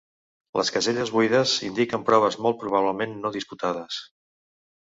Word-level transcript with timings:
Les 0.59 0.71
caselles 0.77 1.11
buides 1.17 1.53
indiquen 1.69 2.07
proves 2.09 2.39
molt 2.47 2.59
probablement 2.65 3.17
no 3.27 3.33
disputades. 3.39 4.01